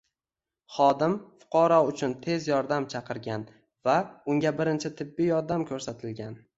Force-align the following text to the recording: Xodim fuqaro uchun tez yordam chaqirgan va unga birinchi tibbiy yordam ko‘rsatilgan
Xodim 0.77 1.13
fuqaro 1.43 1.77
uchun 1.91 2.17
tez 2.25 2.49
yordam 2.53 2.89
chaqirgan 2.97 3.47
va 3.91 4.01
unga 4.37 4.57
birinchi 4.65 4.97
tibbiy 5.03 5.33
yordam 5.35 5.73
ko‘rsatilgan 5.73 6.41